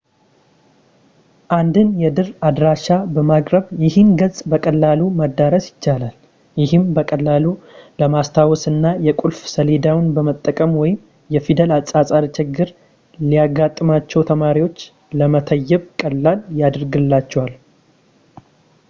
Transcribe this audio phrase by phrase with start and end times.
[1.57, 6.15] አንድን የድር አድራሻ በማቅረብ ይህን ገጽ በቀላሉ ማዳረስ ይቻላል
[6.61, 7.45] ይህም በቀላሉ
[8.03, 10.97] ለማስታወስ እና የቁልፍ ሰሌዳውን በመጠቀም ወይም
[11.35, 12.71] የፊደል አጻጻፍ ችግር
[13.21, 14.79] ለሚያጋጥማቸው ተማሪዎች
[15.21, 17.53] ለመተየብ ቀላል ያደርግላቸዋል